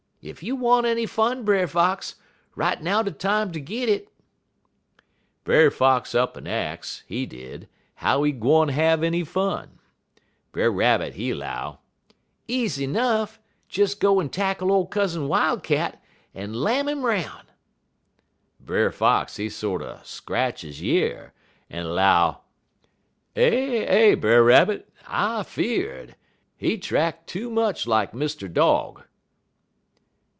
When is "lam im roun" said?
16.53-17.47